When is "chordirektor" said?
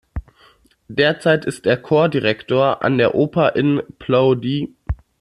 1.77-2.81